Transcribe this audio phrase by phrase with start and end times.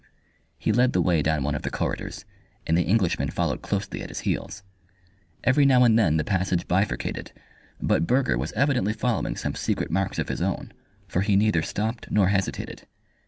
[0.57, 2.25] He led the way down one of the corridors,
[2.65, 4.63] and the Englishman followed closely at his heels.
[5.43, 7.31] Every now and then the passage bifurcated,
[7.79, 10.73] but Burger was evidently following some secret marks of his own,
[11.07, 12.87] for he neither stopped nor hesitated.